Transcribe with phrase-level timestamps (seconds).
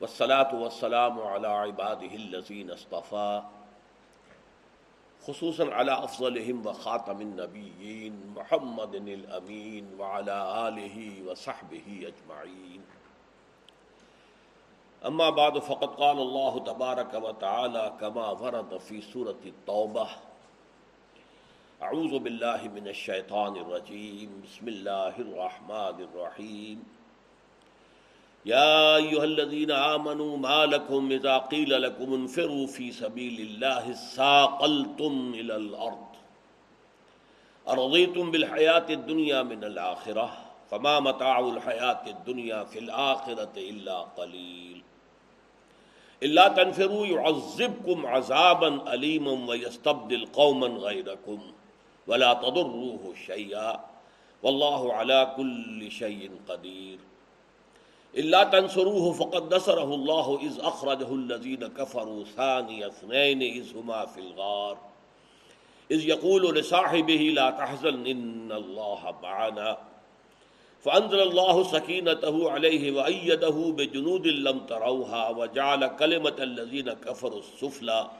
[0.00, 3.42] والصلاة والسلام على عباده الذين اصطفى،
[5.26, 12.82] خصوصا على أفضلهم وخاتم النبيين محمد الأمين وعلى آله وصحبه أجمعين.
[15.06, 20.08] أما بعد، فقد قال الله تبارك وتعالى كما ورد في سورة التوبة
[21.82, 26.97] أعوذ بالله من الشيطان الرجيم، بسم الله الرحمن الرحيم.
[28.46, 35.56] يا أيها الذين آمنوا ما لكم إذا قيل لكم انفروا في سبيل الله ساقلتم إلى
[35.56, 36.06] الأرض
[37.68, 40.36] أرضيتم بالحياة الدنيا من الآخرة
[40.70, 44.82] فما متاع الحياة الدنيا في الآخرة إلا قليل
[46.22, 51.52] إلا تنفروا يعذبكم عذابا أليما ويستبدل قوما غيركم
[52.06, 53.84] ولا تضروه شيئا
[54.42, 56.98] والله على كل شيء قدير
[58.14, 64.78] اللہ تنصروه فقد نصره الله اذ اخرجه الذين كفروا ثاني اثنين اذ هما في الغار.
[65.90, 69.78] اذ يقول لصاحبه لا تحزن ان الله معنا.
[70.80, 78.10] فانزل الله سكينته عليه وايده بجنود لم تروها وجعل كلمه الذين كفروا السفلى.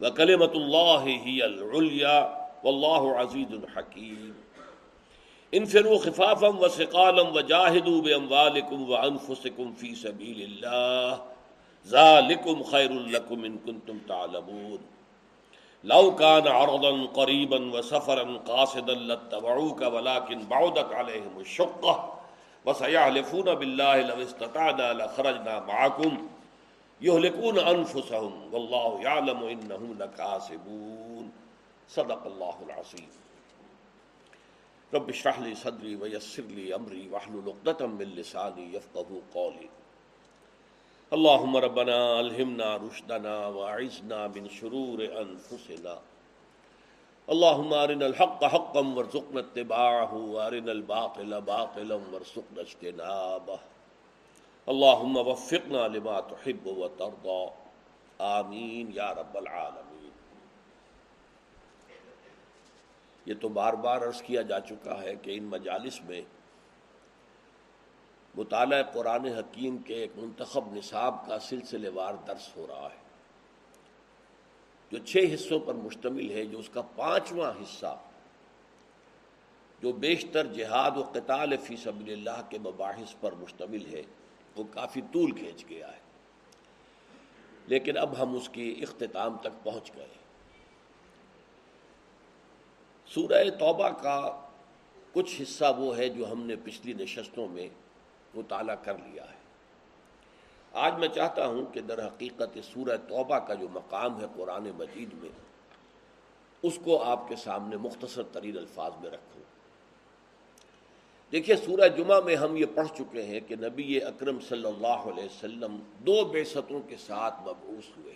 [0.00, 2.48] وكلمه الله هي العليا.
[2.64, 4.34] والله عزيز حكيم.
[5.52, 11.16] انفروا خفافا و سقالا و جاہدوا باموالکم و انفسکم فی سبیل اللہ
[11.86, 14.78] ذالکم خیر لکم ان کنتم تعلمون.
[15.84, 22.18] لو كان عرضا قريبا وسفرا قاصدا لاتبعوك ولكن بعدت عليهم الشقة
[22.66, 26.28] وسيحلفون بالله لو استطعنا لخرجنا معكم
[27.00, 31.32] يهلكون أنفسهم والله يعلم إنهم لكاسبون
[31.88, 33.08] صدق الله العظيم
[34.94, 39.68] رب اشرح لي صدري ويسر لي امري واحلل عقدة من لساني يفقهوا قولي.
[41.12, 45.98] اللهم ربنا الهمنا رشدنا واعذنا من شرور انفسنا
[47.30, 53.58] اللهم ارنا الحق حقا وارزقنا اتباعه وارنا الباطل باطلا وارزقنا اجتنابه.
[54.68, 57.50] اللهم وفقنا لما تحب وترضى.
[58.20, 59.91] آمين يا رب العالمين.
[63.26, 66.22] یہ تو بار بار عرض کیا جا چکا ہے کہ ان مجالس میں
[68.34, 73.02] مطالعہ قرآن حکیم کے ایک منتخب نصاب کا سلسلے وار درس ہو رہا ہے۔
[74.90, 77.98] جو چھ حصوں پر مشتمل ہے، جو اس کا پانچواں حصہ،
[79.82, 84.02] جو بیشتر جہاد و قتال فی سبیل اللہ کے مباحث پر مشتمل ہے،
[84.56, 86.00] وہ کافی طول کھینچ گیا ہے۔
[87.66, 90.21] لیکن اب ہم اس کی اختتام تک پہنچ گئے۔
[93.14, 94.46] سورہ توبہ کا
[95.12, 97.68] کچھ حصہ وہ ہے جو ہم نے پچھلی نشستوں میں
[98.34, 99.42] مطالعہ کر لیا ہے۔
[100.72, 105.08] آج میں چاہتا ہوں کہ در حقیقت سورہ توبہ کا جو مقام ہے قرآن مجید
[105.12, 105.28] میں،
[106.62, 109.42] اس کو آپ کے سامنے مختصر ترین الفاظ میں رکھوں۔
[111.32, 115.24] دیکھیے، سورہ جمعہ میں ہم یہ پڑھ چکے ہیں کہ نبی اکرم صلی اللہ علیہ
[115.24, 116.44] وسلم دو بے
[116.88, 118.14] کے ساتھ مبعوث ہوئے۔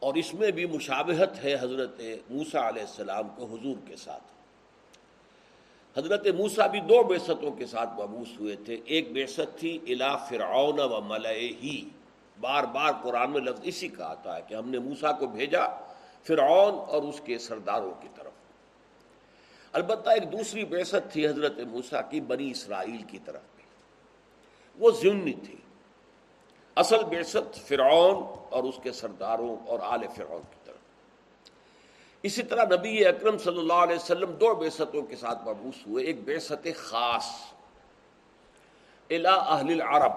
[0.00, 2.00] اور اس میں بھی مشابہت ہے حضرت
[2.30, 4.22] موسا علیہ السلام کو حضور کے ساتھ۔
[5.98, 10.80] حضرت موسا بھی دو بیستوں کے ساتھ مبوس ہوئے تھے۔ ایک بیست تھی الا فرعون
[10.80, 11.88] و ملئے ہی
[12.40, 15.66] بار بار قرآن میں لفظ اسی کا آتا ہے کہ ہم نے موسا کو بھیجا
[16.22, 18.32] فرعون اور اس کے سرداروں کی طرف۔
[19.72, 23.40] البتہ ایک دوسری بیست تھی حضرت موسا کی بنی اسرائیل کی طرف
[24.78, 25.56] وہ ضمنی تھی۔
[26.80, 30.76] اصل بیست فرعون اور اس کے سرداروں اور آل فرعون کی طرف۔
[32.22, 36.24] اسی طرح نبی اکرم صلی اللہ علیہ وسلم دو بیستوں کے ساتھ مبوس ہوئے، ایک
[36.24, 37.24] بیست خاص
[39.10, 40.12] الا اہل العرب۔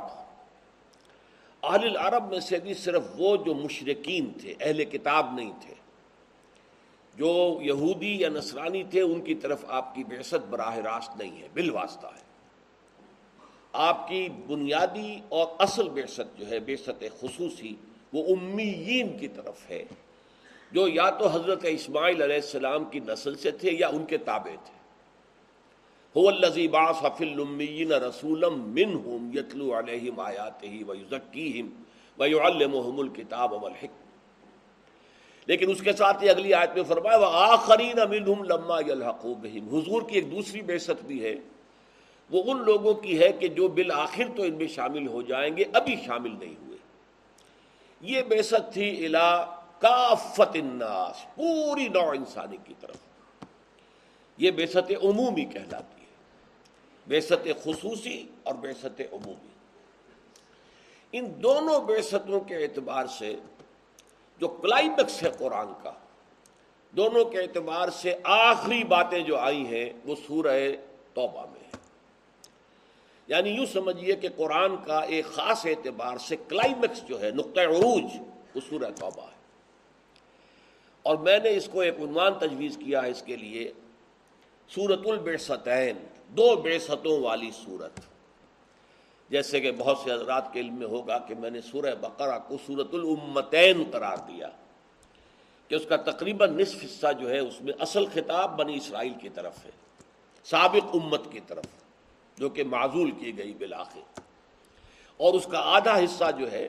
[1.63, 5.73] اہل العرب میں سے بھی صرف وہ جو مشرقین تھے، اہل کتاب نہیں تھے۔
[7.15, 11.47] جو یہودی یا نصرانی تھے، ان کی طرف آپ کی بیست براہ راست نہیں ہے
[11.53, 12.32] بالواسطہ ہے۔
[13.73, 16.89] آپ کی بنیادی اور اصل بیست جو ہے بیست
[17.19, 17.75] خصوصی،
[18.13, 19.85] وہ امیین کی طرف ہے۔
[20.71, 24.55] جو یا تو حضرت اسماعیل علیہ السلام کی نسل سے تھے یا ان کے تابع
[24.63, 24.83] تھے۔
[26.19, 31.69] هو الذي بعث في الاميين رسولا منهم يتلو عليهم آياته ويزكيهم
[32.19, 34.03] ويعلمهم الكتاب والحكمة
[35.45, 40.01] لیکن اس کے ساتھ ہی اگلی آیت میں فرمایا، وآخرین منهم لما يلحقوا بهم حضور
[40.01, 41.35] کی ایک دوسری بعثت بھی ہے۔
[42.29, 45.63] وہ ان لوگوں کی ہے کہ جو بالآخر تو ان میں شامل ہو جائیں گے،
[45.73, 46.77] ابھی شامل نہیں ہوئے۔
[48.01, 49.45] یہ بیست تھی الا
[49.79, 52.97] کافت الناس، پوری نوع انسانی کی طرف۔
[54.37, 56.07] یہ بیست عمومی کہلاتی ہے۔
[57.07, 57.33] بیست
[57.63, 59.49] خصوصی اور بیست عمومی۔
[61.11, 63.35] ان دونوں بیستوں کے اعتبار سے
[64.39, 65.91] جو کلائمیکس ہے قرآن کا،
[66.91, 70.71] دونوں کے اعتبار سے آخری باتیں جو آئی ہیں، وہ سورہ
[71.13, 71.82] توبہ میں ہے
[73.27, 78.03] یعنی یوں سمجھیے کہ قرآن کا ایک خاص اعتبار سے کلائمیکس جو ہے نقطۂ عروج
[78.55, 79.33] وہ سورہ توبہ ہے۔
[81.03, 83.71] اور میں نے اس کو ایک عنوان تجویز کیا ہے اس کے لیے
[84.67, 85.97] سورت البیستین
[86.27, 87.99] دو بیستوں والی صورت
[89.29, 92.57] جیسے کہ بہت سے حضرات کے علم میں ہوگا کہ میں نے سورہ بقرہ کو
[92.67, 94.49] سورت الامتین قرار دیا
[95.67, 99.29] کہ اس کا تقریباً نصف حصہ جو ہے، اس میں اصل خطاب بنی اسرائیل کی
[99.29, 99.71] طرف ہے،
[100.43, 101.65] سابق امت کی طرف۔
[102.37, 104.19] جو کہ معذول کی گئی بلاخر
[105.17, 106.67] اور اس کا آدھا حصہ جو ہے،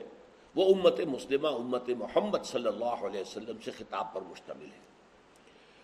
[0.55, 4.85] وہ امت مسلمہ، امت محمد صلی اللہ علیہ وسلم سے خطاب پر مشتمل ہے۔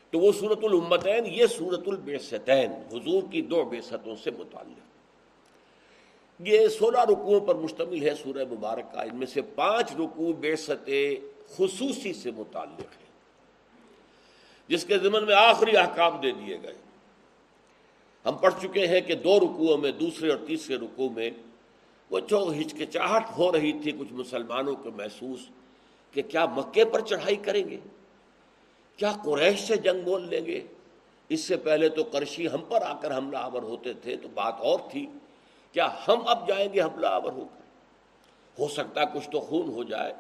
[0.10, 4.92] تو وہ صورت الامتین، یہ صورت البیستین حضور کی دو بیستوں سے متعلق۔
[6.40, 10.56] یہ سولہ رکوعوں پر مشتمل ہے سورہ مبارک کا ان میں سے پانچ رکوع بے
[11.58, 13.10] خصوصی سے متعلق ہے
[14.68, 16.91] جس کے ضمن میں آخری احکام دے دیے گئے۔
[18.26, 21.30] ہم پڑھ چکے ہیں کہ دو رکوعوں میں، دوسرے اور تیسرے رکوع میں
[22.10, 25.40] وہ جو ہچکچاہٹ ہو رہی تھی، کچھ مسلمانوں کو محسوس
[26.12, 27.78] کہ کیا مکے پر چڑھائی کریں گے؟
[28.98, 30.62] کیا قریش سے جنگ بول لیں گے؟
[31.30, 34.56] اس سے پہلے تو کرشی ہم پر آ کر حملہ آور ہوتے تھے، تو بات
[34.60, 35.06] اور تھی،
[35.72, 37.62] کیا ہم اب جائیں گے حملہ آور ہو کر؟
[38.60, 40.14] ہو سکتا کچھ تو خون ہو جائے،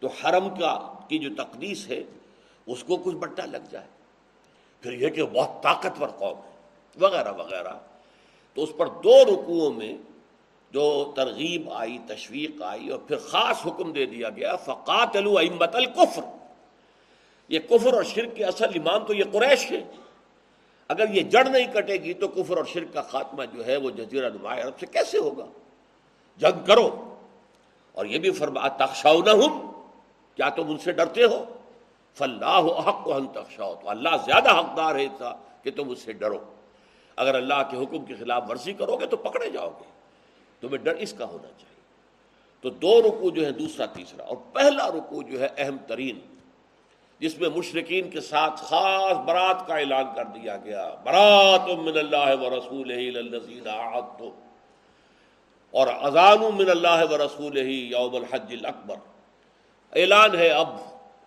[0.00, 2.02] تو حرم کا کی جو تقدیس ہے،
[2.66, 3.86] اس کو کچھ بٹا لگ جائے۔
[4.80, 6.55] پھر یہ کہ بہت طاقتور قوم ہے۔
[7.00, 7.74] وغیرہ وغیرہ،
[8.54, 9.94] تو اس پر دو رکوعوں میں
[10.72, 16.22] جو ترغیب آئی، تشویق آئی اور پھر خاص حکم دے دیا گیا فقات العمت القفر
[17.48, 19.84] یہ کفر اور شرک کے اصل امام تو یہ قریش ہے
[20.88, 23.90] اگر یہ جڑ نہیں کٹے گی تو کفر اور شرک کا خاتمہ جو ہے وہ
[23.90, 25.46] جزیرہ نمایاں عرب سے کیسے ہوگا؟
[26.38, 27.14] جنگ کرو۔
[27.92, 29.72] اور یہ بھی فرما تخشاؤ نہ ہوں
[30.34, 31.44] کیا تم ان سے ڈرتے ہو؟
[32.14, 36.12] فلاح حق کو ہم تخشاؤ تو اللہ زیادہ حقدار ہے تھا کہ تم اس سے
[36.12, 36.38] ڈرو۔
[37.16, 39.84] اگر اللہ کے حکم کی خلاف ورزی کرو گے تو پکڑے جاؤ گے۔
[40.60, 41.76] تمہیں ڈر اس کا ہونا چاہیے۔
[42.60, 46.18] تو دو رکو جو ہے دوسرا، تیسرا۔ اور پہلا رکو جو ہے، اہم ترین،
[47.18, 52.42] جس میں مشرقین کے ساتھ خاص برات کا اعلان کر دیا گیا۔ برات من اللہ
[52.42, 52.92] و رسول
[55.70, 58.96] اور اذان من اللہ و رسول یوم الحج الاکبر۔
[59.96, 60.68] اعلان ہے، اب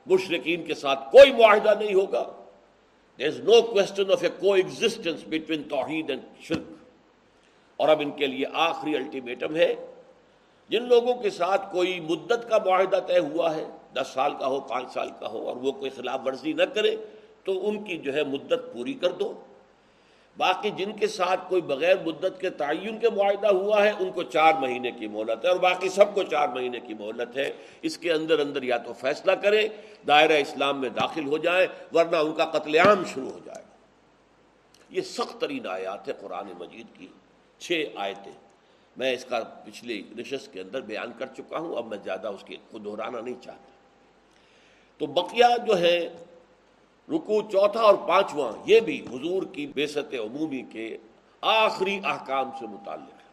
[0.05, 2.25] مشرقین کے ساتھ کوئی معاہدہ نہیں ہوگا۔
[3.19, 6.71] دیر از نو کوشچن آف اے کو ایگزٹینس بٹوین توحید اینڈ شرک
[7.75, 9.73] اور اب ان کے لیے آخری الٹیمیٹم ہے،
[10.69, 14.59] جن لوگوں کے ساتھ کوئی مدت کا معاہدہ طے ہوا ہے، دس سال کا ہو،
[14.59, 16.95] پانچ سال کا ہو، اور وہ کوئی خلاف ورزی نہ کرے،
[17.43, 19.33] تو ان کی جو ہے مدت پوری کر دو۔
[20.37, 24.23] باقی جن کے ساتھ کوئی بغیر مدت کے تعین کے معاہدہ ہوا ہے، ان کو
[24.23, 27.97] چار مہینے کی مہلت ہے اور باقی سب کو چار مہینے کی مہلت ہے۔ اس
[27.97, 29.67] کے اندر اندر یا تو فیصلہ کرے
[30.07, 33.75] دائرہ اسلام میں داخل ہو جائے ورنہ ان کا قتل عام شروع ہو جائے۔ گا
[34.89, 37.07] یہ سخت ترین آیات ہے قرآن مجید کی۔
[37.59, 38.31] چھ آیتیں۔
[38.97, 42.43] میں اس کا پچھلی نشست کے اندر بیان کر چکا ہوں، اب میں زیادہ اس
[42.43, 43.71] کی خود دہرانا نہیں چاہتا۔
[44.97, 46.09] تو بقیہ جو ہے
[47.11, 50.97] رکو چوتھا اور پانچواں، یہ بھی حضور کی بیست عمومی کے
[51.41, 53.29] آخری احکام سے متعلق ہے۔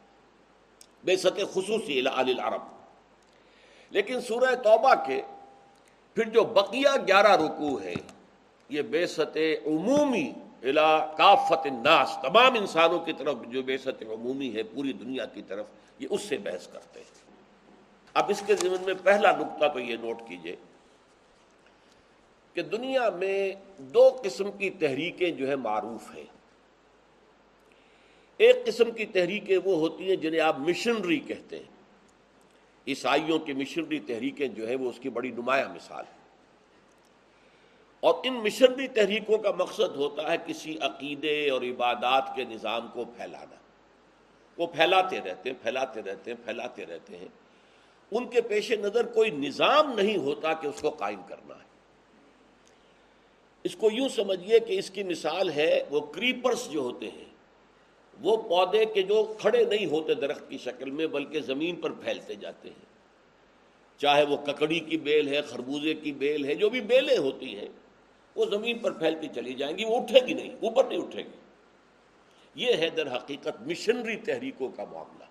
[1.05, 2.61] بیست خصوصی العرب۔
[3.91, 5.23] لیکن سورہ توبہ کے
[6.15, 7.95] پھر جو بقیہ گیارہ رکو ہے
[8.69, 9.21] یہ بیست
[9.67, 10.33] عمومی
[11.17, 15.67] کافت الناس، تمام انسانوں کی طرف جو بیست عمومی ہے پوری دنیا کی طرف،
[15.99, 17.31] یہ اس سے بحث کرتے ہیں۔
[18.15, 20.57] اب اس کے ذمن میں پہلا نقطہ تو یہ نوٹ کیجیے۔
[22.57, 26.25] کہ دنیا میں دو قسم کی تحریکیں جو ہے معروف ہیں۔
[28.37, 31.77] ایک قسم کی تحریکیں وہ ہوتی ہیں جنہیں آپ مشنری کہتے ہیں۔
[32.89, 36.19] عیسائیوں کی مشنری تحریکیں جو ہے وہ اس کی بڑی نمایاں مثال ہے
[38.01, 43.05] اور ان مشنری تحریکوں کا مقصد ہوتا ہے کسی عقیدے اور عبادات کے نظام کو
[43.05, 43.57] پھیلانا۔
[44.59, 47.29] وہ پھیلاتے رہتے ہیں، پھیلاتے رہتے ہیں، پھیلاتے رہتے ہیں۔
[48.11, 51.66] ان کے پیش نظر کوئی نظام نہیں ہوتا کہ اس کو قائم کرنا ہے۔
[53.67, 57.25] اس کو یوں سمجھیے کہ اس کی مثال ہے، وہ کریپرس جو ہوتے ہیں،
[58.21, 62.35] وہ پودے کے جو کھڑے نہیں ہوتے درخت کی شکل میں، بلکہ زمین پر پھیلتے
[62.35, 62.87] جاتے ہیں۔
[63.99, 67.69] چاہے وہ ککڑی کی بیل ہے، خربوزے کی بیل ہے، جو بھی بیلیں ہوتی ہیں،
[68.35, 71.37] وہ زمین پر پھیلتی چلی جائیں گی، وہ اٹھے گی نہیں، اوپر نہیں اٹھے گی۔
[72.55, 75.25] یہ ہے در حقیقت مشنری تحریکوں کا معاملہ۔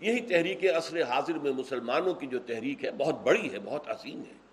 [0.00, 4.20] یہی تحریک عصر حاضر میں مسلمانوں کی جو تحریک ہے، بہت بڑی ہے، بہت عظیم
[4.20, 4.51] ہے۔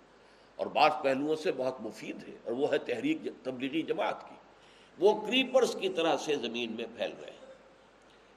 [0.60, 4.34] اور بعض پہلوؤں سے بہت مفید ہے، اور وہ ہے تحریک تبلیغی جماعت کی۔
[4.98, 7.54] وہ کریپرز کی طرح سے زمین میں پھیل رہے ہیں۔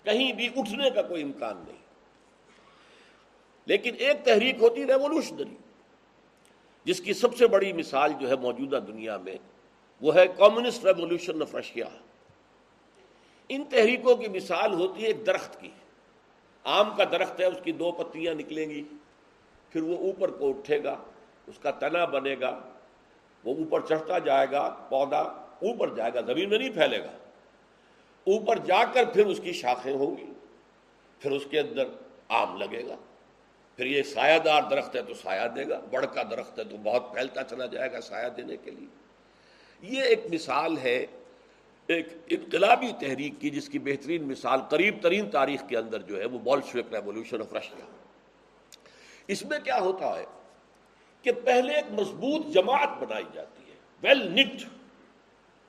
[0.03, 1.77] کہیں بھی اٹھنے کا کوئی امکان نہیں۔
[3.65, 5.55] لیکن ایک تحریک ہوتی ریولوشنری
[6.83, 9.35] جس کی سب سے بڑی مثال جو ہے موجودہ دنیا میں،
[10.01, 11.85] وہ ہے کمیونسٹ ریولوشن آف رشیا۔
[13.49, 15.71] ان تحریکوں کی مثال ہوتی ہے ایک درخت کی۔
[16.63, 18.83] آم کا درخت ہے، اس کی دو پتیاں نکلیں گی،
[19.69, 20.95] پھر وہ اوپر کو اٹھے گا۔
[21.47, 22.59] اس کا تنا بنے گا،
[23.43, 25.19] وہ اوپر چڑھتا جائے گا، پودا
[25.63, 27.11] اوپر جائے گا، زمین میں نہیں پھیلے گا۔
[28.23, 30.25] اوپر جا کر پھر اس کی شاخیں ہوں گی،
[31.19, 31.83] پھر اس کے اندر
[32.27, 32.95] آم لگے گا۔
[33.75, 36.77] پھر یہ سایہ دار درخت ہے تو سایہ دے گا بڑھ کا درخت ہے تو
[36.77, 38.87] بہت پھیلتا چلا جائے گا سایہ دینے کے لیے۔
[39.81, 41.05] یہ ایک مثال ہے،
[41.87, 46.25] ایک انقلابی تحریک کی، جس کی بہترین مثال قریب ترین تاریخ کے اندر جو ہے
[46.25, 47.85] وہ بالشوک ریولوشن آف رشیا۔
[49.27, 50.25] اس میں کیا ہوتا ہے؟
[51.23, 54.65] کہ پہلے ایک مضبوط جماعت بنائی جاتی ہے۔ ویل نٹ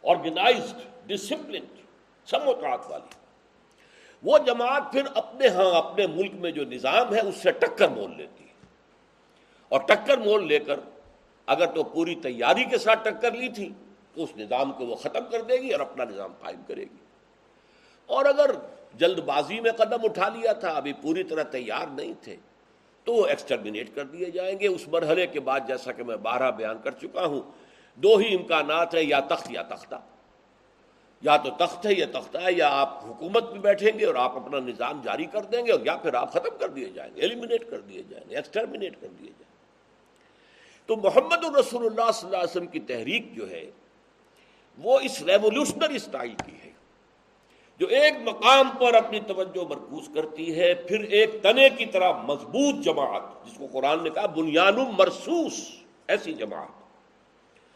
[0.04, 1.66] آرگنائزڈ ڈسپلنڈ
[2.26, 3.14] سموتات والی۔
[4.23, 8.16] وہ جماعت پھر اپنے ہاں اپنے ملک میں جو نظام ہے، اس سے ٹکر مول
[8.16, 8.52] لیتی ہے۔
[9.68, 10.80] اور ٹکر مول لے کر
[11.46, 13.73] اگر تو پوری تیاری کے ساتھ ٹکر لی تھی،
[14.14, 17.04] تو اس نظام کو وہ ختم کر دے گی اور اپنا نظام قائم کرے گی۔
[18.06, 18.50] اور اگر
[18.94, 22.37] جلد بازی میں قدم اٹھا لیا تھا، ابھی پوری طرح تیار نہیں تھے
[23.04, 26.50] تو وہ ایکسٹرمنیٹ کر دیے جائیں گے۔ اس مرحلے کے بعد جیسا کہ میں بارہ
[26.50, 27.40] بیان کر چکا ہوں،
[27.94, 29.94] دو ہی امکانات ہیں، یا تخت یا تختہ۔
[31.23, 34.37] یا تو تخت ہے، یا تختہ ہے، یا آپ حکومت میں بیٹھیں گے اور آپ
[34.37, 37.20] اپنا نظام جاری کر دیں گے اور یا پھر آپ ختم کر دیے جائیں گے
[37.20, 39.54] ایلیمنیٹ کر دیے جائیں گے ایکسٹرمنیٹ کر دیے جائیں گے۔
[40.87, 43.70] تو محمد الرسول اللہ صلی اللہ علیہ وسلم کی تحریک جو ہے،
[44.78, 46.74] وہ اس ریولوشنری اسٹائل کی ہے۔
[47.78, 52.85] جو ایک مقام پر اپنی توجہ مرکوز کرتی ہے، پھر ایک تنے کی طرح مضبوط
[52.85, 55.71] جماعت، جس کو قرآن نے کہا بنیاد مرسوس،
[56.09, 56.69] ایسی جماعت۔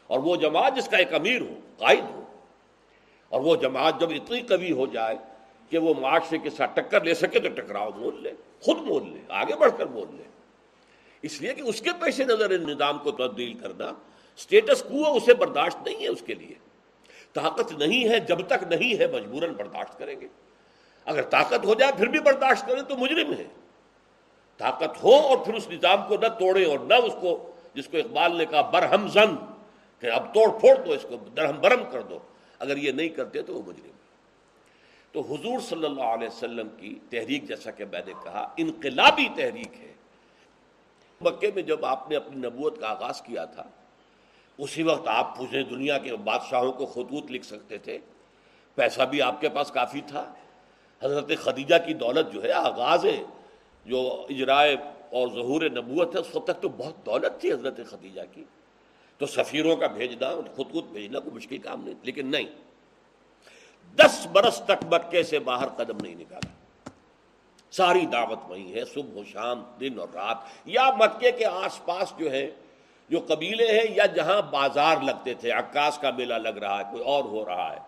[0.06, 2.24] اور وہ جماعت جس کا ایک امیر ہو، قائد ہو۔
[3.28, 5.16] اور وہ جماعت جب اتنی قوی ہو جائے
[5.70, 9.20] کہ وہ معاشرے کے ساتھ ٹکر لے سکے تو ٹکراؤ مول لے، خود مول لے،
[9.28, 10.22] آگے بڑھ کر مول لے۔
[11.22, 13.92] اس لیے کہ اس کے پیش نظر نظام کو تبدیل کرنا
[14.36, 16.67] اسٹیٹس کو اسے برداشت نہیں ہے اس کے لیے۔
[17.32, 20.28] طاقت نہیں ہے، جب تک نہیں ہے، مجبوراً برداشت کریں گے۔
[21.04, 23.44] اگر طاقت ہو جائے، پھر بھی برداشت کریں تو مجرم ہے
[24.56, 27.96] طاقت ہو اور پھر اس نظام کو نہ توڑے اور نہ اس کو، جس کو
[27.96, 29.36] اقبال نے کہا برہم زن،
[30.00, 32.18] کہ اب توڑ پھوڑ دو، اس کو درہم برہم کر دو۔
[32.58, 33.98] اگر یہ نہیں کرتے تو وہ مجرم ہے
[35.12, 39.74] تو حضور صلی اللہ علیہ وسلم کی تحریک، جیسا کہ میں نے کہا، انقلابی تحریک
[39.80, 39.92] ہے۔
[41.20, 43.62] مکے میں جب آپ نے اپنی نبوت کا آغاز کیا تھا
[44.58, 47.98] اسی وقت آپ پوچھیں دنیا کے بادشاہوں کو خطوط لکھ سکتے تھے۔
[48.74, 50.34] پیسہ بھی آپ کے پاس کافی تھا۔
[51.02, 53.22] حضرت خدیجہ کی دولت جو ہے، آغاز ہے،
[53.84, 54.76] جو اجرائے
[55.10, 58.44] اور ظہور نبوت ہے، اس وقت تک تو بہت دولت تھی حضرت خدیجہ کی۔
[59.18, 62.44] تو سفیروں کا بھیجنا خود بھیجنا کوئی مشکل کام نہیں۔ لیکن نہیں۔
[63.96, 66.50] دس برس تک مکے سے باہر قدم نہیں نکالا۔
[67.70, 72.12] ساری دعوت وہی ہے، صبح و شام، دن اور رات۔ یا مکے کے آس پاس
[72.18, 72.50] جو ہے
[73.08, 77.02] جو قبیلے ہیں یا جہاں بازار لگتے تھے، عکاس کا میلہ لگ رہا ہے، کوئی
[77.04, 77.78] اور ہو رہا ہے،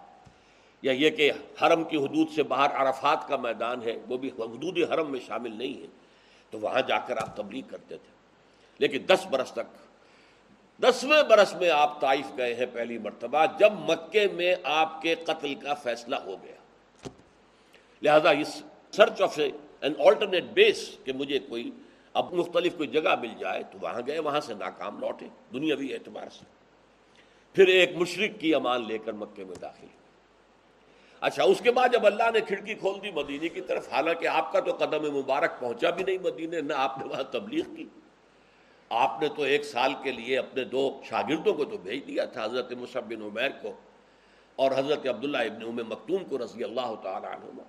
[0.83, 1.31] یا یہ کہ
[1.63, 5.59] حرم کی حدود سے باہر عرفات کا میدان ہے، وہ بھی حدود حرم میں شامل
[5.59, 5.87] نہیں ہے،
[6.51, 8.19] تو وہاں جا کر آپ تبلیغ کرتے تھے۔
[8.81, 9.69] لیکن دس برس تک،
[10.81, 15.55] دسویں برس میں آپ طائف گئے ہیں پہلی مرتبہ، جب مکے میں آپ کے قتل
[15.55, 17.09] کا فیصلہ ہو گیا۔
[18.03, 19.39] لہذا اس search of
[19.81, 21.71] an alternate base کہ مجھے کوئی
[22.15, 26.29] اب مختلف کوئی جگہ مل جائے تو وہاں گئے، وہاں سے ناکام لوٹے دنیاوی اعتبار
[26.29, 26.45] سے۔
[27.57, 29.87] پھر ایک مشرق کی امان لے کر مکے میں داخل
[31.21, 34.53] اچھا اس کے بعد جب اللہ نے کھڑکی کھول دی مدینے کی طرف، حالانکہ آپ
[34.53, 37.87] کا تو قدم مبارک پہنچا بھی نہیں مدینے نہ آپ نے وہاں تبلیغ کی۔
[38.91, 42.45] آپ نے تو ایک سال کے لیے اپنے دو شاگردوں کو تو بھیج دیا تھا،
[42.45, 43.73] حضرت مصحف بن عمیر کو
[44.57, 47.61] اور حضرت عبداللہ ابن ام مکتوم کو رضی اللہ تعالیٰ عنہ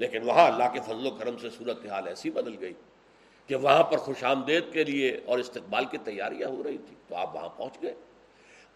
[0.00, 2.74] لیکن وہاں اللہ کے فضل و کرم سے صورت حال ایسی بدل گئی۔
[3.48, 7.16] کہ وہاں پر خوش آمدید کے لیے اور استقبال کی تیاریاں ہو رہی تھی، تو
[7.16, 7.94] آپ وہاں پہنچ گئے۔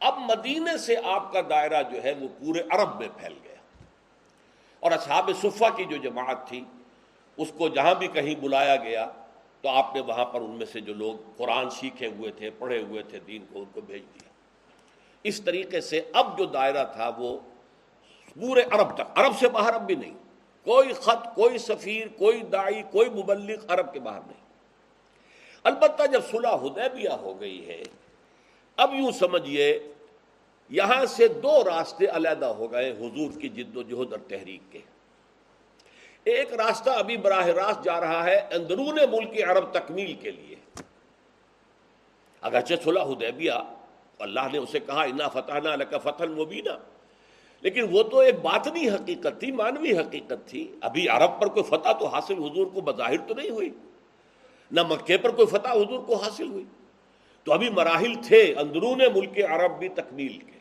[0.00, 3.54] اب مدینے سے آپ کا دائرہ جو ہے وہ پورے عرب میں پھیل گیا۔
[4.80, 6.64] اور اصحاب صفہ کی جو جماعت تھی،
[7.36, 9.08] اس کو جہاں بھی کہیں بلایا گیا،
[9.60, 12.82] تو آپ نے وہاں پر ان میں سے جو لوگ قرآن سیکھے ہوئے تھے، پڑھے
[12.82, 14.28] ہوئے تھے، دین کو ان کو بھیج دیا۔
[15.22, 17.38] اس طریقے سے اب جو دائرہ تھا وہ
[18.34, 20.14] پورے عرب تک، عرب سے باہر اب بھی نہیں۔
[20.64, 24.41] کوئی خط، کوئی سفیر، کوئی دائی، کوئی مبلغ عرب کے باہر نہیں۔
[25.64, 27.82] البتہ جب صلح حدیبیہ ہو گئی ہے،
[28.76, 29.88] اب یوں سمجھئے،
[30.68, 34.78] یہاں سے دو راستے علیحدہ ہو گئے حضور کی جد و جہد اور تحریک کے۔
[36.24, 40.56] ایک راستہ ابھی براہ راست جا رہا ہے اندرون ملک عرب تکمیل کے لیے۔
[42.40, 43.52] اگرچہ صلح حدیبیہ،
[44.18, 46.76] اللہ نے اسے کہا، انا فتح لکا فتح مبینہ
[47.60, 51.92] لیکن وہ تو ایک باطنی حقیقت تھی مانوی حقیقت تھی۔ ابھی عرب پر کوئی فتح
[51.92, 53.70] تو حاصل حضور کو بظاہر تو نہیں ہوئی۔
[54.72, 56.64] نہ مکے پر کوئی فتح حضور کو حاصل ہوئی۔
[57.44, 60.58] تو ابھی مراحل تھے، اندرون ملک عرب بھی تکمیل کے۔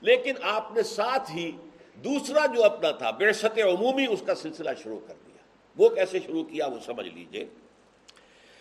[0.00, 1.52] لیکن آپ نے ساتھ ہی
[1.94, 5.36] دوسرا جو اپنا تھا بے عمومی، اس کا سلسلہ شروع کر دیا۔
[5.76, 7.46] وہ کیسے شروع کیا وہ سمجھ لیجیے۔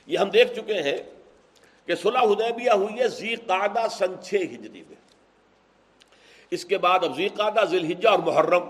[0.08, 0.98] یہ ہم دیکھ چکے ہیں
[1.86, 4.96] کہ صلح حدیبیہ ہوئی ہے زی قادہ سن چھ ہجری میں۔
[6.52, 8.70] اس کے بعد اب زی قادہ ذی الحجہ اور محرم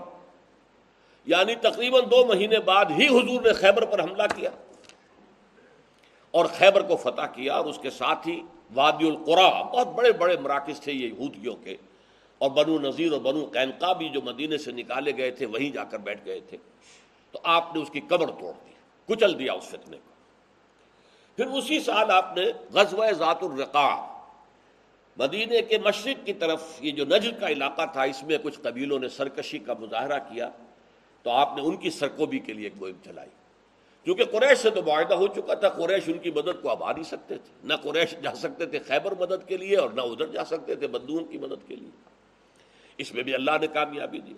[1.26, 4.50] یعنی تقریباً دو مہینے بعد ہی حضور نے خیبر پر حملہ کیا۔
[6.36, 8.40] اور خیبر کو فتح کیا اور اس کے ساتھ ہی
[8.74, 11.76] وادی القرا، بہت بڑے بڑے مراکز تھے یہ یہودیوں کے،
[12.38, 15.84] اور بنو نذیر اور بنو قینقا بھی جو مدینے سے نکالے گئے تھے، وہیں جا
[15.84, 16.56] کر بیٹھ گئے تھے۔
[17.30, 18.72] تو آپ نے اس کی قبر توڑ دی،
[19.08, 20.14] کچل دیا اس فتنے کو۔
[21.36, 23.88] پھر اسی سال آپ نے غزوہ ذات الرقا
[25.16, 28.98] مدینے کے مشرق کی طرف یہ جو نجر کا علاقہ تھا، اس میں کچھ قبیلوں
[28.98, 30.50] نے سرکشی کا مظاہرہ کیا۔
[31.22, 33.28] تو آپ نے ان کی سرکوبی کے لیے ایک مہم چلائی۔
[34.06, 36.92] کیونکہ قریش سے تو معاہدہ ہو چکا تھا، قریش ان کی مدد کو اب آ
[36.92, 40.26] نہیں سکتے تھے۔ نہ قریش جا سکتے تھے خیبر مدد کے لیے اور نہ ادھر
[40.26, 41.90] جا سکتے تھے بدوؤں کی مدد کے لیے۔
[42.98, 44.34] اس میں بھی اللہ نے کامیابی دی۔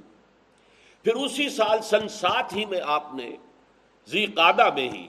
[1.04, 3.30] پھر اسی سال سن سات ہی میں آپ نے
[4.06, 5.06] زی قادہ میں ہی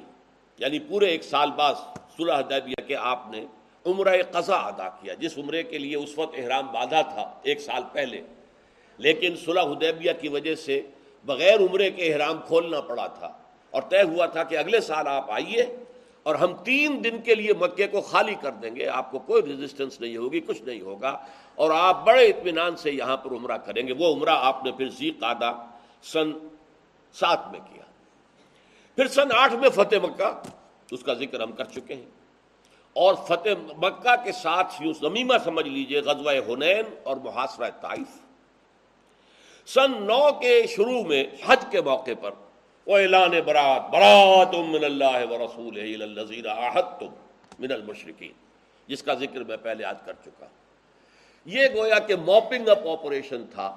[0.57, 1.73] یعنی پورے ایک سال بعد
[2.17, 3.45] صلح حدیبیہ کے آپ نے
[3.85, 7.83] عمرہ قضا ادا کیا، جس عمرے کے لیے اس وقت احرام باندھا تھا ایک سال
[7.91, 8.21] پہلے۔
[8.97, 10.81] لیکن صلح حدیبیہ کی وجہ سے
[11.25, 13.37] بغیر عمرے کے احرام کھولنا پڑا تھا۔
[13.71, 15.77] اور طے ہوا تھا کہ اگلے سال آپ آئیے
[16.23, 19.41] اور ہم تین دن کے لیے مکے کو خالی کر دیں گے۔ آپ کو کوئی
[19.43, 21.17] ریزسٹنس نہیں ہوگی، کچھ نہیں ہوگا۔
[21.55, 24.89] اور آپ بڑے اطمینان سے یہاں پر عمرہ کریں گے۔ وہ عمرہ آپ نے پھر
[24.89, 25.53] زی قادہ
[26.03, 26.31] سن
[27.13, 27.83] سات میں کیا۔
[28.95, 30.41] پھر سن آٹھ میں فتح مکہ،
[30.91, 32.09] اس کا ذکر ہم کر چکے ہیں۔
[32.93, 38.29] اور فتح مکہ کے ساتھ یوں زمیمہ سمجھ لیجیے، غزوہ ہنین اور محاصرہ طائف۔
[39.69, 42.31] سن نو کے شروع میں حج کے موقع پر
[42.97, 43.89] اعلان برات.
[43.91, 45.79] برات من اللہ و رسول
[47.59, 48.31] من المشرقین
[48.89, 50.45] جس کا ذکر میں پہلے آج کر چکا.
[51.47, 53.69] یہ گویا کہ موپنگ اپ آپریشن تھا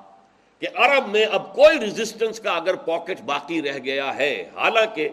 [0.63, 5.09] کہ عرب میں اب کوئی ریزسٹنس کا اگر پاکٹ باقی رہ گیا ہے، حالانکہ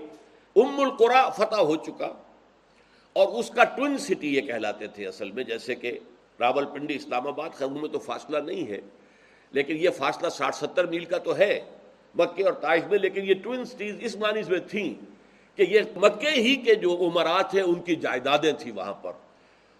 [0.55, 2.11] ام القرا فتح ہو چکا
[3.15, 5.97] اور اس کا ٹوئن سٹی یہ کہلاتے تھے اصل میں، جیسے کہ
[6.39, 8.79] راول پنڈی اسلام آباد خرو میں تو فاصلہ نہیں ہے،
[9.53, 11.59] لیکن یہ فاصلہ ساٹھ ستر میل کا تو ہے۔
[12.15, 14.93] مکے اور تائف میں، لیکن یہ ٹوئن سٹیز اس معنی میں تھیں
[15.59, 19.11] کہ یہ مکے ہی کے جو عمرات ہیں ان کی جائیدادیں تھیں وہاں پر۔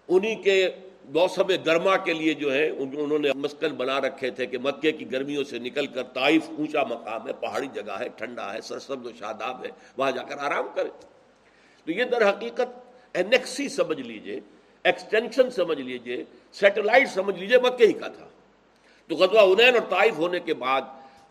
[0.09, 0.69] انہی کے
[1.13, 5.11] موسم گرما کے لیے جو ہے انہوں نے مسکن بنا رکھے تھے کہ مکے کی
[5.11, 9.11] گرمیوں سے نکل کر طائف اونچا مقام ہے، پہاڑی جگہ ہے، ٹھنڈا ہے، سرسبز و
[9.19, 10.89] شاداب ہے، وہاں جا کر آرام کرے
[11.87, 12.77] تو یہ در حقیقت
[13.13, 14.39] اینیکسی سمجھ لیجیے،
[14.85, 18.27] ایکسٹینشن سمجھ لیجیے، سیٹلائٹ سمجھ لیجیے مکے ہی کا تھا۔
[19.09, 20.81] تو غزوہ انین اور طائف ہونے کے بعد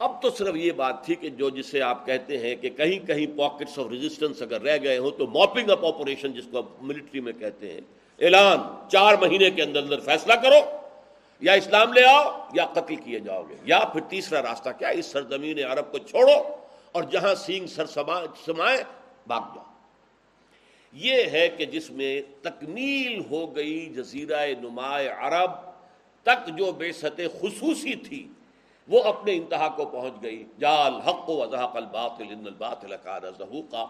[0.00, 3.26] اب تو صرف یہ بات تھی کہ جو جسے آپ کہتے ہیں کہ کہیں کہیں
[3.38, 7.32] پاکٹس آف ریزسٹنس اگر رہ گئے ہوں تو موپنگ اپ آپریشن جس کو ملٹری میں
[7.32, 7.80] کہتے ہیں۔
[8.20, 8.58] اعلان،
[8.88, 10.60] چار مہینے کے اندر اندر فیصلہ کرو،
[11.42, 15.06] یا اسلام لے آؤ یا قتل کیے جاؤ گے، یا پھر تیسرا راستہ کیا، اس
[15.06, 16.38] سرزمین عرب کو چھوڑو
[16.92, 18.82] اور جہاں سینگ سر سمائے،
[19.26, 19.64] بھاگ جاؤ۔
[20.94, 25.50] یہ ہے کہ جس میں تکمیل ہو گئی جزیرہ نمائے عرب
[26.26, 28.26] تک جو بے سطح خصوصی تھی
[28.88, 33.84] وہ اپنے انتہا کو پہنچ گئی۔ جال حق و اضحق الباطل، ان الباطل کان زہوقا۔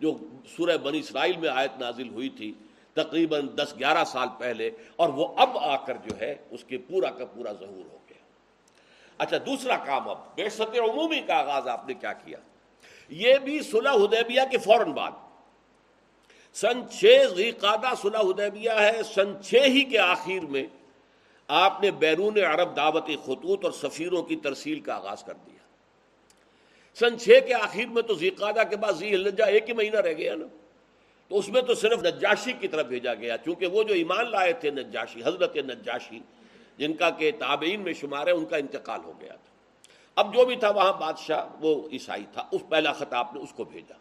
[0.00, 0.16] جو
[0.56, 2.52] سورہ بنی اسرائیل میں آیت نازل ہوئی تھی،
[2.92, 7.10] تقریباً دس گیارہ سال پہلے، اور وہ اب آ کر جو ہے، اس کے پورا
[7.10, 8.22] کا پورا ظہور ہو گیا۔
[9.18, 12.38] اچھا دوسرا کام اب بے عمومی کا آغاز آپ نے کیا کیا؟
[13.08, 15.10] یہ بھی صلح حدیبیہ کے فوراً بعد۔
[16.54, 17.04] سن چھ
[17.60, 20.64] قادہ صلح حدیبیہ ہے، سن چھ ہی کے آخر میں
[21.54, 25.58] آپ نے بیرون عرب دعوت خطوط اور سفیروں کی ترسیل کا آغاز کر دیا۔
[26.94, 30.12] سن چھ کے آخر میں تو زیقادہ کے بعد زی الجا ایک ہی مہینہ رہ
[30.12, 30.46] گیا نا۔
[31.28, 34.52] تو اس میں تو صرف نجاشی کی طرف بھیجا گیا، چونکہ وہ جو ایمان لائے
[34.52, 36.20] تھے نجاشی، حضرت نجاشی،
[36.78, 39.52] جن کا کہ تابعین میں شمار ہے، ان کا انتقال ہو گیا تھا۔
[40.16, 43.64] اب جو بھی تھا وہاں بادشاہ، وہ عیسائی تھا، اس پہلا خطاب نے اس کو
[43.64, 43.94] بھیجا۔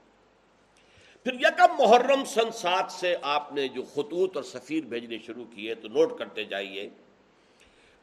[1.23, 5.75] پھر یکم محرم سن سات سے آپ نے جو خطوط اور سفیر بھیجنے شروع کیے،
[5.75, 6.89] تو نوٹ کرتے جائیے۔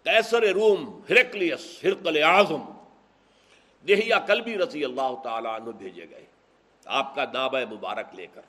[0.09, 2.63] کیسر روم، ہرکلیس ہرکل اعظم
[3.89, 6.25] دہیا کلبی رضی اللہ تعالیٰ عنہ بھیجے گئے۔
[6.85, 8.41] آپ کا نابہ مبارک لے کر۔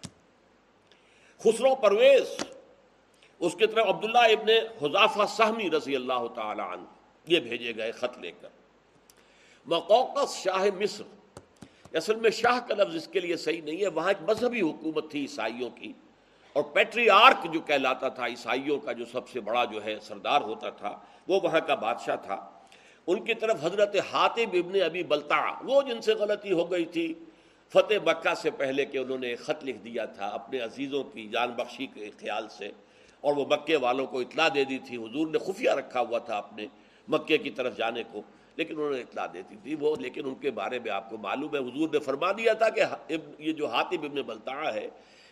[1.40, 2.44] خسرو پرویز،
[3.40, 4.50] اس کی طرف عبداللہ ابن
[4.86, 6.86] حضافہ سہمی رضی اللہ تعالی عنہ
[7.28, 8.50] یہ بھیجے گئے خط لے کر۔
[9.66, 11.04] مقوقس شاہ مصر،
[11.94, 15.12] اصل میں شاہ کا لفظ اس کے لیے صحیح نہیں ہے، وہاں ایک مذہبی حکومت
[15.12, 15.94] تھی عیسائیوں کی۔
[16.56, 20.42] اور پیٹری آرک جو کہلاتا تھا، عیسائیوں کا جو سب سے بڑا جو ہے سردار
[20.42, 22.36] ہوتا تھا، وہ وہاں کا بادشاہ تھا۔
[23.08, 27.14] ان کی طرف حضرت حاطب ابن ابی بلتا وہ جن سے غلطی ہو گئی تھی،
[27.74, 31.52] فتح مکہ سے پہلے کہ انہوں نے خط لکھ دیا تھا اپنے عزیزوں کی جان
[31.58, 32.72] بخشی کے خیال سے،
[33.24, 36.38] اور وہ مکے والوں کو اطلاع دے دی تھی۔ حضور نے خفیہ رکھا ہوا تھا
[36.38, 36.66] اپنے
[37.08, 38.22] مکے کی طرف جانے کو،
[38.58, 41.56] لیکن انہوں نے اطلاع دیتی تھی وہ، لیکن ان کے بارے میں آپ کو معلوم
[41.56, 42.84] ہے۔ حضور نے فرما دیا تھا کہ
[43.40, 44.88] یہ جو حاطب ابن بلتا ہے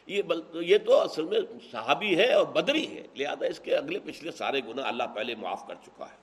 [0.07, 1.39] یہ بل یہ تو اصل میں
[1.71, 5.67] صحابی ہے اور بدری ہے، لہذا اس کے اگلے پچھلے سارے گناہ اللہ پہلے معاف
[5.67, 6.15] کر چکا ہے۔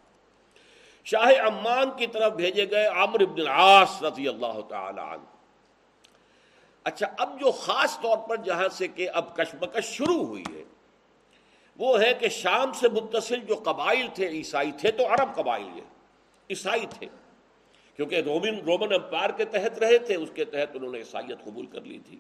[1.05, 5.25] شاہ عمان کی طرف بھیجے گئے عمر ابن العاص رضی اللہ تعالی عنہ۔
[6.85, 10.63] اچھا اب جو خاص طور پر جہاں سے کہ اب کشمکش شروع ہوئی ہے،
[11.77, 15.83] وہ ہے کہ شام سے متصل جو قبائل تھے، عیسائی تھے تو عرب قبائل یہ
[16.51, 17.07] عیسائی تھے۔
[17.97, 21.67] کیونکہ رومن رومن امپائر کے تحت رہے تھے، اس کے تحت انہوں نے عیسائیت قبول
[21.67, 22.19] کر لی تھی۔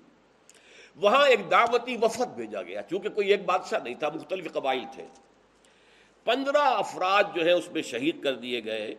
[0.96, 5.06] وہاں ایک دعوتی وفد بھیجا گیا کیونکہ کوئی ایک بادشاہ نہیں تھا، مختلف قبائل تھے۔
[6.24, 8.94] پندرہ افراد جو ہے اس میں شہید کر دیے گئے۔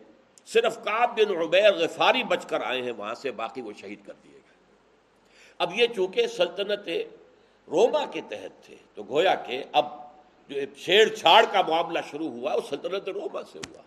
[0.46, 4.12] صرف کاب بن عبیر غفاری بچ کر آئے ہیں وہاں سے، باقی وہ شہید کر
[4.24, 4.64] دیے گئے۔
[5.58, 6.88] اب یہ چونکہ سلطنت
[7.66, 9.86] روما کے تحت تھے، تو گویا کہ اب
[10.48, 13.82] جو چھیڑ چھاڑ کا معاملہ شروع ہوا، وہ سلطنت روما سے ہوا۔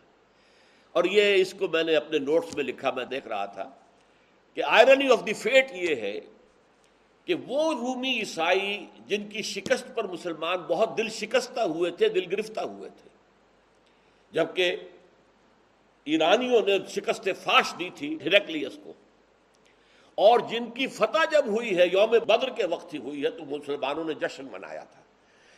[0.91, 3.69] اور یہ اس کو میں نے اپنے نوٹس میں لکھا، میں دیکھ رہا تھا
[4.53, 6.19] کہ آئرنی آف دی فیٹ یہ ہے
[7.29, 12.25] کہ وہ رومی عیسائی جن کی شکست پر مسلمان بہت دل شکستہ ہوئے تھے، دل
[12.31, 13.09] گرفتہ ہوئے تھے۔
[14.31, 14.75] جبکہ
[16.03, 18.93] ایرانیوں نے شکست فاش دی تھی ہریکلیس کو۔
[20.15, 23.45] اور جن کی فتح جب ہوئی ہے، یوم بدر کے وقت ہی ہوئی ہے، تو
[23.45, 25.01] مسلمانوں نے جشن منایا تھا۔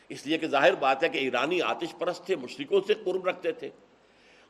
[0.10, 3.52] اس لیے کہ ظاہر بات ہے کہ ایرانی آتش پرست تھے مشرقوں سے قرب رکھتے
[3.52, 3.70] تھے۔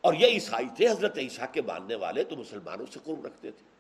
[0.02, 3.71] اور یہ عیسائی تھے، حضرت عیسیٰ کے ماننے والے، تو مسلمانوں سے قرب رکھتے تھے۔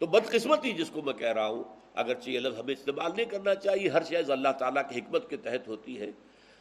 [0.00, 3.54] تو بدقسمتی جس کو میں کہہ رہا ہوں، اگرچہ یہ لفظ ہمیں استعمال نہیں کرنا
[3.54, 6.10] چاہیے، ہر شاید اللہ تعالیٰ کی حکمت کے تحت ہوتی ہے۔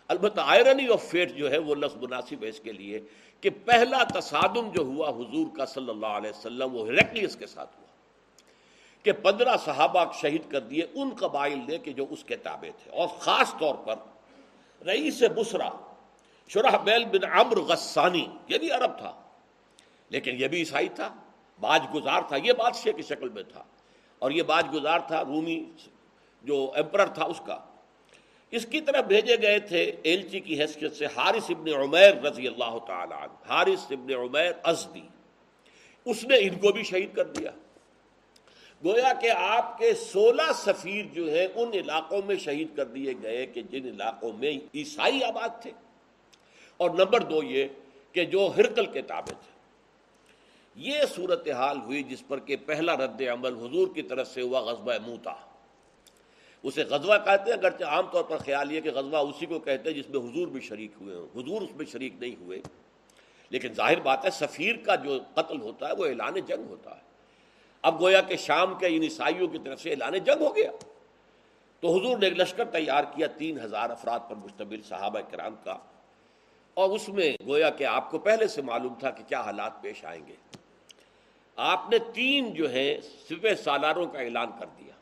[0.07, 2.99] البتہ آئرنی آف فیٹ جو ہے، وہ لفظ مناسب ہے اس کے لیے
[3.41, 7.69] کہ پہلا تصادم جو ہوا حضور کا صلی اللہ علیہ وسلم، وہ ہریکلیس کے ساتھ
[7.77, 7.85] ہوا۔
[9.03, 12.91] کہ پندرہ صحابہ شہید کر دیے ان قبائل نے کہ جو اس کے تابع تھے۔
[12.91, 13.95] اور خاص طور پر
[14.85, 15.69] رئیس بسرا
[16.47, 19.21] شرح بیل بن عمر غسانی، یہ بھی عرب تھا،
[20.09, 21.15] لیکن یہ بھی عیسائی تھا۔
[21.61, 23.63] باج گزار تھا یہ بادشاہ کی شکل میں تھا
[24.21, 25.59] اور یہ باج گزار تھا رومی
[26.43, 27.57] جو ایمپرر تھا اس کا
[28.53, 32.77] اس کی طرف بھیجے گئے تھے ایلچی کی حیثیت سے حارث ابن عمیر رضی اللہ
[32.87, 35.07] تعالی عنہ حارث ابن عمیر ازدی
[36.05, 37.51] اس نے ان کو بھی شہید کر دیا
[38.83, 43.45] گویا کہ آپ کے سولہ سفیر جو ہے ان علاقوں میں شہید کر دیے گئے
[43.45, 45.71] کہ جن علاقوں میں عیسائی آباد تھے
[46.79, 47.67] اور نمبر دو یہ
[48.15, 49.57] کہ جو ہرکل کے تابع تھے
[50.75, 54.93] یہ صورتحال ہوئی جس پر کہ پہلا رد عمل حضور کی طرف سے ہوا غزبہ
[55.07, 55.33] موتا۔
[56.63, 59.89] اسے غزوہ کہتے ہیں، اگرچہ عام طور پر خیال یہ کہ غزوہ اسی کو کہتے
[59.89, 62.61] ہیں جس میں حضور بھی شریک ہوئے ہوں۔ حضور اس میں شریک نہیں ہوئے۔
[63.49, 67.01] لیکن ظاہر بات ہے، سفیر کا جو قتل ہوتا ہے، وہ اعلان جنگ ہوتا ہے۔
[67.81, 70.71] اب گویا کہ شام کے ان عیسائیوں کی طرف سے اعلان جنگ ہو گیا۔
[71.79, 75.77] تو حضور نے ایک لشکر تیار کیا، تین ہزار افراد پر مشتمل صحابہ کرام کا۔
[76.79, 80.05] اور اس میں گویا کہ آپ کو پہلے سے معلوم تھا کہ کیا حالات پیش
[80.05, 80.35] آئیں گے۔
[81.55, 84.93] آپ نے تین جو ہے سپہ سالاروں کا اعلان کر دیا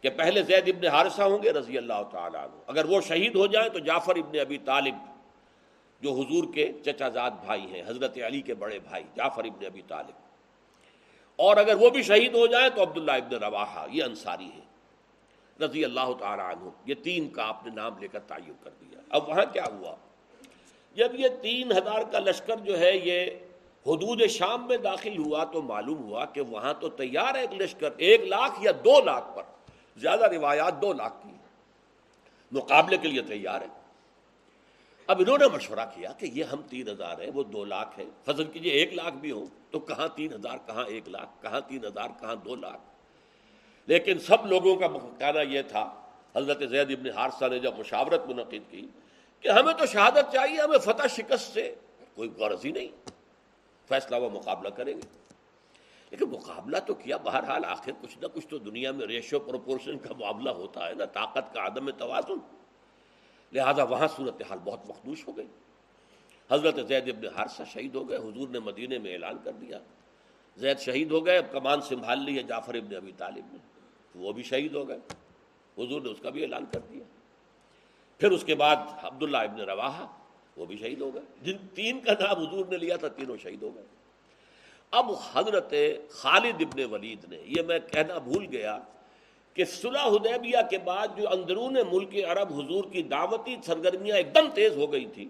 [0.00, 3.46] کہ پہلے زید ابن حارثہ ہوں گے رضی اللہ تعالیٰ عنہ۔ اگر وہ شہید ہو
[3.46, 4.94] جائیں تو جعفر ابن ابی طالب
[6.00, 9.82] جو حضور کے چچا زاد بھائی ہیں، حضرت علی کے بڑے بھائی، جعفر ابن ابی
[9.88, 10.14] طالب۔
[11.36, 14.64] اور اگر وہ بھی شہید ہو جائیں تو عبداللہ ابن رواحہ، یہ انصاری ہے
[15.64, 19.00] رضی اللہ تعالیٰ عنہ، یہ تین کا آپ نے نام لے کر تعین کر دیا۔
[19.10, 19.96] اب وہاں کیا ہوا؟
[20.94, 23.26] جب یہ تین ہزار کا لشکر جو ہے یہ
[23.86, 27.90] حدود شام میں داخل ہوا تو معلوم ہوا کہ وہاں تو تیار ہے ایک لشکر،
[27.96, 29.42] ایک لاکھ یا دو لاکھ پر۔
[29.96, 31.30] زیادہ روایات دو لاکھ کی
[32.52, 33.66] مقابلے کے لیے تیار ہے
[35.06, 38.04] اب انہوں نے مشورہ کیا کہ یہ ہم تین ہزار ہیں، وہ دو لاکھ ہے
[38.24, 41.84] فضل کیجیے، ایک لاکھ بھی ہو تو کہاں تین ہزار، کہاں ایک لاکھ، کہاں تین
[41.84, 42.80] ہزار، کہاں دو لاکھ؟
[43.86, 44.86] لیکن سب لوگوں کا
[45.18, 45.94] کہنا یہ تھا۔
[46.36, 48.86] حضرت زید ابن حارثہ نے جب مشاورت منعقد کی
[49.40, 51.74] کہ ہمیں تو شہادت چاہیے، ہمیں فتح شکست سے
[52.14, 52.88] کوئی غرض ہی نہیں۔
[53.88, 55.20] فیصلہ وہ مقابلہ کریں گے۔
[56.10, 60.14] لیکن مقابلہ تو کیا، بہرحال آخر کچھ نہ کچھ تو دنیا میں ریشو پروپورشن کا
[60.14, 62.56] معاملہ ہوتا ہے نا، طاقت کا عدم توازن۔
[63.52, 65.46] لہذا وہاں صورتحال بہت مخدوش ہو گئی۔
[66.50, 69.78] حضرت زید ابن حارثہ شہید ہو گئے، حضور نے مدینے میں اعلان کر دیا۔
[70.56, 73.58] زید شہید ہو گئے، اب کمان سنبھال لی ہے جعفر ابن ابی طالب نے۔
[74.14, 74.98] وہ بھی شہید ہو گئے۔
[75.78, 77.04] حضور نے اس کا بھی اعلان کر دیا۔
[78.20, 80.06] پھر اس کے بعد عبداللہ ابن رواحہ،
[80.56, 83.62] وہ بھی شہید ہو گئے۔ جن تین کا نام حضور نے لیا تھا، تینوں شہید
[83.62, 83.84] ہو گئے۔
[84.90, 85.74] اب حضرت
[86.10, 88.78] خالد ابن ولید نے، یہ میں کہنا بھول گیا
[89.56, 94.48] کہ صلح حدیبیہ کے بعد جو اندرون ملک عرب حضور کی دعوتی سرگرمیاں ایک دم
[94.54, 95.28] تیز ہو گئی تھی،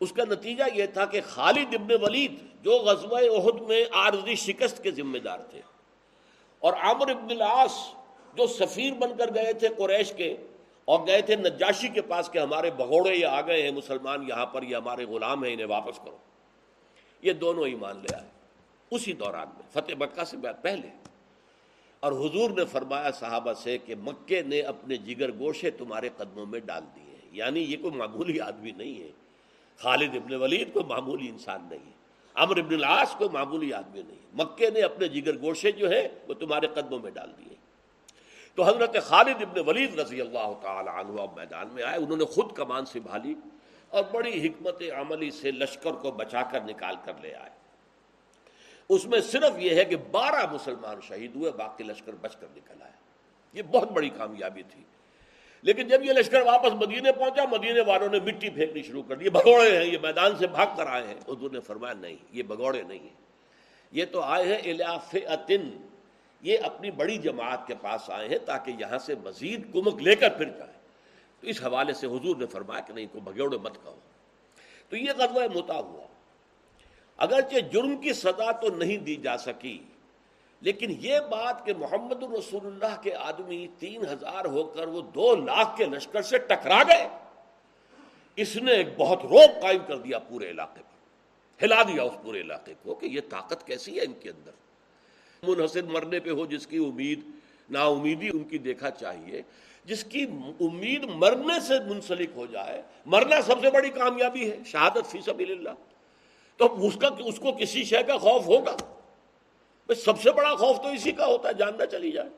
[0.00, 4.82] اس کا نتیجہ یہ تھا کہ خالد ابن ولید جو غزوہ عہد میں عارضی شکست
[4.82, 5.60] کے ذمہ دار تھے
[6.62, 7.76] اور عامر ابن العاص
[8.36, 10.36] جو سفیر بن کر گئے تھے قریش کے
[10.84, 14.46] اور گئے تھے نجاشی کے پاس کہ ہمارے بگوڑے یہ آ گئے ہیں، مسلمان یہاں
[14.46, 16.16] پر یہ ہمارے غلام ہیں، انہیں واپس کرو۔
[17.22, 18.28] یہ دونوں ایمان لے آئے۔
[18.90, 20.88] اسی دوران میں، فتح مکہ سے پہلے۔
[22.00, 26.60] اور حضور نے فرمایا، صحابہ سے کہ مکے نے اپنے جگر گوشے تمہارے قدموں میں
[26.60, 29.10] ڈال دیے یعنی یہ کوئی معمولی آدمی نہیں ہے۔
[29.76, 31.92] خالد ابن ولید کوئی معمولی انسان نہیں ہے۔
[32.34, 36.08] امر ابن العاص کوئی معمولی آدمی نہیں ہے۔ مکے نے اپنے جگر گوشے جو ہے
[36.28, 37.54] وہ تمہارے قدموں میں ڈال دیے۔
[38.54, 42.52] تو حضرت خالد ابن ولید رضی اللہ تعالی عنہ میدان میں آئے، انہوں نے خود
[42.52, 43.34] کمان سنبھالی
[43.88, 47.50] اور بڑی حکمت عملی سے لشکر کو بچا کر نکال کر لے آئے۔
[48.88, 52.82] اس میں صرف یہ ہے کہ بارہ مسلمان شہید ہوئے، باقی لشکر بچ کر نکل
[52.82, 52.92] آیا
[53.52, 54.82] یہ بہت بڑی کامیابی تھی۔
[55.62, 59.30] لیکن جب یہ لشکر واپس مدینے پہنچا، مدینے والوں نے مٹی پھینکنی شروع کر دی۔
[59.30, 62.82] بگوڑے ہیں، یہ میدان سے بھاگ کر آئے ہیں۔ حضور نے فرمایا، نہیں، یہ بگوڑے
[62.82, 63.22] نہیں ہیں۔
[63.92, 65.16] یہ تو آئے ہیں الاف
[66.42, 70.28] یہ اپنی بڑی جماعت کے پاس آئے ہیں تاکہ یہاں سے مزید کمک لے کر
[70.28, 70.72] پھر جائیں۔
[71.40, 73.98] تو اس حوالے سے حضور نے فرمایا کہ نہیں کو بگوڑے مت کہو
[74.88, 76.06] تو یہ غزوہ متا ہوا۔
[77.16, 79.78] اگرچہ جرم کی سزا تو نہیں دی جا سکی،
[80.62, 85.34] لیکن یہ بات کہ محمد الرسول اللہ کے آدمی تین ہزار ہو کر وہ دو
[85.36, 87.08] لاکھ کے لشکر سے ٹکرا گئے،
[88.36, 92.40] اس نے ایک بہت روپ قائم کر دیا پورے علاقے پر۔ ہلا دیا اس پورے
[92.40, 94.50] علاقے کو کہ یہ طاقت کیسی ہے ان کے اندر۔
[95.46, 97.20] منحصر مرنے پہ ہو، جس کی امید
[97.70, 99.42] نا امیدی ان کی دیکھا چاہیے۔
[99.84, 100.26] جس کی
[100.60, 105.50] امید مرنے سے منسلک ہو جائے، مرنا سب سے بڑی کامیابی ہے، شہادت فی سبیل
[105.50, 105.70] اللہ
[106.56, 108.76] تو اس کا، اس کو کسی شے کا خوف ہوگا؟
[109.94, 112.28] سب سے بڑا خوف تو اسی کا ہوتا ہے جاندہ چلی جائے۔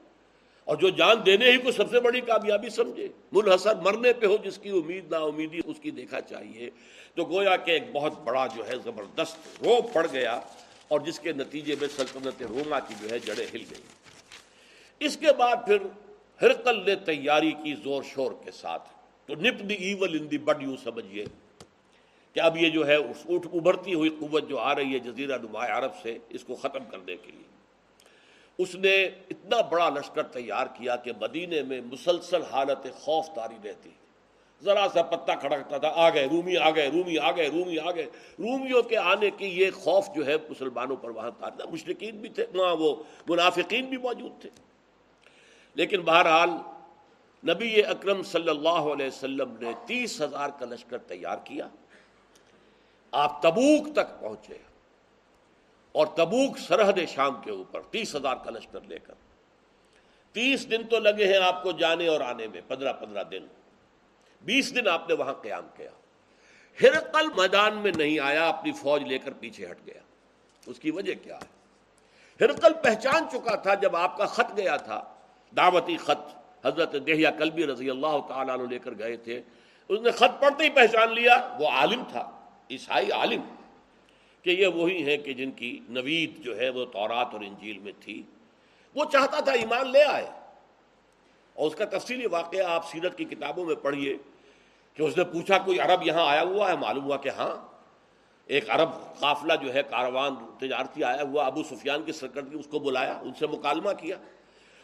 [0.64, 4.36] اور جو جان دینے ہی کو سب سے بڑی کامیابی سمجھے، منحصر مرنے پہ ہو،
[4.44, 6.70] جس کی امید نا امیدی اس کی دیکھا چاہیے۔
[7.14, 10.40] تو گویا کہ ایک بہت بڑا جو ہے، زبردست رو پڑ گیا۔
[10.88, 13.82] اور جس کے نتیجے میں سلطنت روما کی جو ہے جڑیں ہل گئی
[15.00, 15.78] اس کے بعد پھر
[16.42, 18.88] ہرقل نے تیاری کی زور شور کے ساتھ۔
[19.26, 21.24] تو نپ دی ایول ان دی بڈ یوں سمجھیے
[22.32, 25.78] کہ اب یہ جو ہے اٹھ ابھرتی ہوئی قوت جو آ رہی ہے جزیرہ نما
[25.78, 27.48] عرب سے اس کو ختم کرنے کے لیے۔
[28.58, 33.90] اس نے اتنا بڑا لشکر تیار کیا کہ مدینے میں مسلسل حالت خوف تاری رہتی۔
[34.64, 37.90] ذرا سا پتا کھڑکتا تھا آ گئے رومی آ گئے رومی آ گئے رومی آ
[37.90, 38.06] گئے
[38.38, 42.46] رومیوں کے آنے کی یہ خوف جو ہے مسلمانوں پر وہاں تھا۔ مشرقین بھی تھے
[42.54, 44.50] وہاں وہ منافقین بھی موجود تھے۔
[45.74, 46.50] لیکن بہرحال
[47.50, 51.68] نبی اکرم صلی اللہ علیہ وسلم نے تیس ہزار کا لشکر تیار کیا۔
[53.12, 54.58] آپ تبوک تک پہنچے۔
[55.92, 59.14] اور تبوک سرحد شام کے اوپر تیس ہزار کا لشکر لے کر۔
[60.32, 63.46] تیس دن تو لگے ہیں آپ کو جانے اور آنے میں، پندرہ پندرہ دن۔
[64.44, 65.90] بیس دن آپ نے وہاں قیام کیا۔
[66.82, 70.00] ہرقل میدان میں نہیں آیا، اپنی فوج لے کر پیچھے ہٹ گیا۔
[70.66, 71.54] اس کی وجہ کیا ہے؟
[72.40, 75.14] ہرقل پہچان چکا تھا جب آپ کا خط گیا تھا۔
[75.56, 79.42] دعوتی خط، حضرت دہیا کلبی رضی اللہ تعالیٰ لے کر گئے تھے۔
[79.88, 82.30] اس نے خط پڑھتے ہی پہچان لیا۔ وہ عالم تھا،
[82.70, 83.40] عیسائی عالم،
[84.42, 87.92] کہ یہ وہی ہیں کہ جن کی نوید جو ہے وہ تورات اور انجیل میں
[88.00, 88.22] تھی۔
[88.94, 90.30] وہ چاہتا تھا ایمان لے آئے۔
[91.54, 94.16] اور اس کا تفصیلی واقعہ آپ سیرت کی کتابوں میں پڑھیے۔
[94.94, 97.74] کہ اس نے پوچھا کوئی عرب یہاں آیا ہوا ہے؟ معلوم ہوا کہ ہاں۔
[98.46, 98.88] ایک عرب
[99.20, 103.34] قافلہ جو ہے، کاروان تجارتی آیا ہوا، ابو سفیان کی سرکردگی اس کو بلایا، ان
[103.38, 104.16] سے مکالمہ کیا۔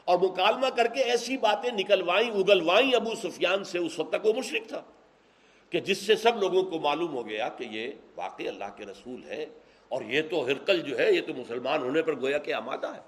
[0.05, 4.33] اور مکالمہ کر کے ایسی باتیں نکلوائیں، اگلوائیں ابو سفیان سے، اس وقت تک وہ
[4.33, 4.83] مشرق تھا۔
[5.71, 9.25] کہ جس سے سب لوگوں کو معلوم ہو گیا کہ یہ واقعی اللہ کے رسول
[9.25, 9.47] ہے
[9.89, 13.01] اور یہ تو ہرکل جو ہے، یہ تو مسلمان ہونے پر گویا کہ آمادہ ہے۔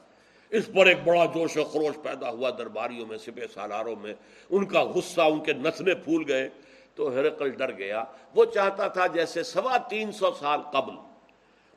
[0.50, 4.14] اس پر ایک بڑا جوش و خروش پیدا ہوا، درباریوں میں، سپہ سالاروں میں۔
[4.50, 6.48] ان کا غصہ ان کے نسلیں پھول گئے۔
[6.94, 10.92] تو ہرکل ڈر گیا۔ وہ چاہتا تھا جیسے سوا تین سو سال قبل۔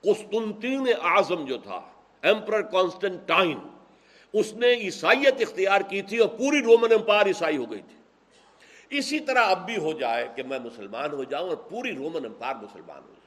[0.01, 1.81] قسطنطین اعظم جو تھا
[2.21, 3.59] ایمپرر کانسٹنٹائن
[4.33, 7.95] اس نے عیسائیت اختیار کی تھی اور پوری رومن امپائر عیسائی ہو گئی تھی۔
[8.97, 12.55] اسی طرح اب بھی ہو جائے کہ میں مسلمان ہو جاؤں اور پوری رومن امپائر
[12.55, 13.25] مسلمان ہو جائے۔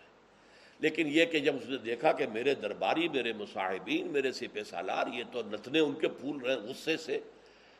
[0.78, 5.06] لیکن یہ کہ جب اس نے دیکھا کہ میرے درباری، میرے مصاحبین، میرے سپہ سالار،
[5.06, 7.20] یہ تو نتنے ان کے پھول رہے غصے سے،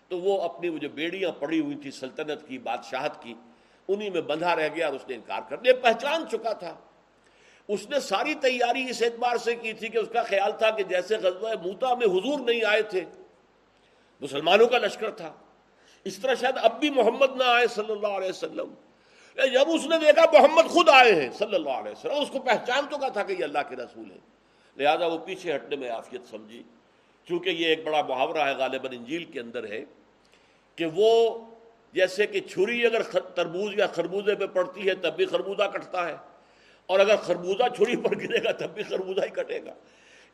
[0.08, 3.34] تو وہ اپنی وہ جو بیڑیاں پڑی ہوئی تھی سلطنت کی، بادشاہت کی
[3.88, 6.76] انہی میں بندھا رہ گیا اور اس نے انکار کر لیا پہچان چکا تھا۔
[7.68, 10.82] اس نے ساری تیاری اس اعتبار سے کی تھی کہ اس کا خیال تھا کہ
[10.82, 13.04] جیسے غزوہ موتا میں حضور نہیں آئے تھے۔
[14.20, 15.32] مسلمانوں کا لشکر تھا۔
[16.04, 18.74] اس طرح شاید اب بھی محمد نہ آئے صلی اللہ علیہ وسلم۔
[19.36, 22.86] جب اس نے دیکھا محمد خود آئے ہیں صلی اللہ علیہ وسلم، اس کو پہچان
[22.90, 24.18] چکا تھا کہ یہ اللہ کے رسول ہے
[24.76, 26.62] لہذا وہ پیچھے ہٹنے میں آفیت سمجھی۔
[27.24, 29.84] چونکہ یہ ایک بڑا محاورہ ہے، غالباً انجیل کے اندر ہے
[30.76, 31.38] کہ وہ
[31.92, 36.16] جیسے کہ چھری اگر تربوز یا خربوزے پہ پڑتی ہے تب بھی خربوزہ کٹتا ہے۔
[36.86, 39.74] اور اگر خربوزہ چھری پر گرے گا، تب بھی خربوزہ ہی کٹے گا۔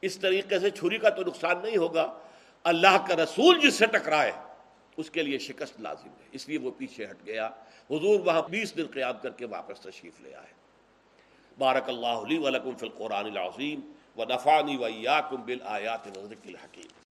[0.02, 2.18] اس طریقے سے چھری کا تو نقصان نہیں ہوگا۔
[2.64, 4.32] اللہ کا رسول جس سے ٹکرائے،
[4.96, 7.46] اس کے لیے شکست لازم ہے۔ اس لیے وہ پیچھے ہٹ گیا۔
[7.90, 10.52] حضور وہاں بیس دن قیام کر کے واپس تشریف لے آئے۔
[11.58, 17.03] بارک اللہ علی ولکم فی القرآن العظیم و نفانی ویاکم بالآیات الحکیم۔